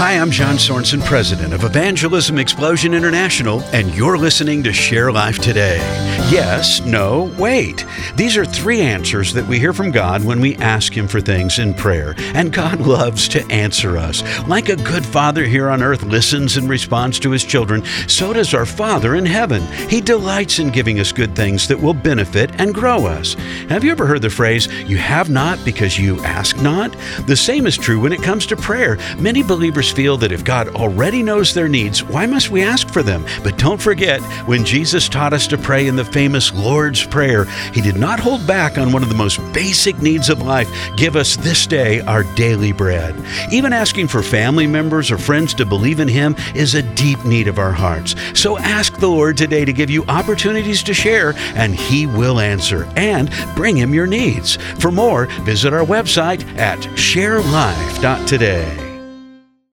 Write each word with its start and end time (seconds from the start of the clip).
Hi, 0.00 0.12
I'm 0.12 0.30
John 0.30 0.56
Sorensen, 0.56 1.04
president 1.04 1.52
of 1.52 1.62
Evangelism 1.62 2.38
Explosion 2.38 2.94
International, 2.94 3.60
and 3.74 3.94
you're 3.94 4.16
listening 4.16 4.62
to 4.62 4.72
Share 4.72 5.12
Life 5.12 5.40
Today. 5.40 6.09
Yes, 6.30 6.80
no, 6.82 7.34
wait. 7.40 7.84
These 8.14 8.36
are 8.36 8.44
three 8.44 8.82
answers 8.82 9.32
that 9.32 9.48
we 9.48 9.58
hear 9.58 9.72
from 9.72 9.90
God 9.90 10.24
when 10.24 10.40
we 10.40 10.54
ask 10.58 10.96
Him 10.96 11.08
for 11.08 11.20
things 11.20 11.58
in 11.58 11.74
prayer, 11.74 12.14
and 12.34 12.52
God 12.52 12.80
loves 12.86 13.26
to 13.30 13.44
answer 13.50 13.98
us. 13.98 14.22
Like 14.46 14.68
a 14.68 14.76
good 14.76 15.04
father 15.04 15.44
here 15.44 15.68
on 15.68 15.82
earth 15.82 16.04
listens 16.04 16.56
and 16.56 16.68
responds 16.68 17.18
to 17.18 17.32
his 17.32 17.42
children, 17.42 17.84
so 18.06 18.32
does 18.32 18.54
our 18.54 18.64
Father 18.64 19.16
in 19.16 19.26
heaven. 19.26 19.62
He 19.88 20.00
delights 20.00 20.60
in 20.60 20.70
giving 20.70 21.00
us 21.00 21.10
good 21.10 21.34
things 21.34 21.66
that 21.66 21.80
will 21.80 21.94
benefit 21.94 22.52
and 22.60 22.72
grow 22.72 23.06
us. 23.06 23.34
Have 23.68 23.82
you 23.82 23.90
ever 23.90 24.06
heard 24.06 24.22
the 24.22 24.30
phrase, 24.30 24.68
you 24.88 24.98
have 24.98 25.30
not 25.30 25.58
because 25.64 25.98
you 25.98 26.20
ask 26.20 26.56
not? 26.62 26.94
The 27.26 27.36
same 27.36 27.66
is 27.66 27.76
true 27.76 27.98
when 27.98 28.12
it 28.12 28.22
comes 28.22 28.46
to 28.46 28.56
prayer. 28.56 28.98
Many 29.18 29.42
believers 29.42 29.90
feel 29.90 30.16
that 30.18 30.30
if 30.30 30.44
God 30.44 30.68
already 30.76 31.24
knows 31.24 31.52
their 31.52 31.68
needs, 31.68 32.04
why 32.04 32.24
must 32.26 32.50
we 32.50 32.62
ask 32.62 32.88
for 32.88 33.02
them? 33.02 33.26
But 33.42 33.58
don't 33.58 33.82
forget, 33.82 34.20
when 34.46 34.64
Jesus 34.64 35.08
taught 35.08 35.32
us 35.32 35.48
to 35.48 35.58
pray 35.58 35.88
in 35.88 35.96
the 35.96 36.04
famous 36.20 36.52
Lord's 36.52 37.02
Prayer, 37.02 37.46
he 37.72 37.80
did 37.80 37.96
not 37.96 38.20
hold 38.20 38.46
back 38.46 38.76
on 38.76 38.92
one 38.92 39.02
of 39.02 39.08
the 39.08 39.14
most 39.14 39.38
basic 39.54 40.02
needs 40.02 40.28
of 40.28 40.42
life 40.42 40.68
give 40.94 41.16
us 41.16 41.36
this 41.36 41.66
day 41.66 42.00
our 42.00 42.24
daily 42.34 42.72
bread. 42.72 43.14
Even 43.50 43.72
asking 43.72 44.06
for 44.06 44.22
family 44.22 44.66
members 44.66 45.10
or 45.10 45.16
friends 45.16 45.54
to 45.54 45.64
believe 45.64 45.98
in 45.98 46.08
him 46.08 46.36
is 46.54 46.74
a 46.74 46.82
deep 46.94 47.24
need 47.24 47.48
of 47.48 47.58
our 47.58 47.72
hearts. 47.72 48.14
So 48.34 48.58
ask 48.58 48.98
the 48.98 49.08
Lord 49.08 49.38
today 49.38 49.64
to 49.64 49.72
give 49.72 49.88
you 49.88 50.04
opportunities 50.08 50.82
to 50.82 50.92
share, 50.92 51.32
and 51.54 51.74
he 51.74 52.06
will 52.06 52.38
answer 52.38 52.86
and 52.96 53.30
bring 53.56 53.78
him 53.78 53.94
your 53.94 54.06
needs. 54.06 54.56
For 54.78 54.90
more, 54.90 55.24
visit 55.44 55.72
our 55.72 55.86
website 55.86 56.44
at 56.58 56.80
sharelife.today. 56.80 58.79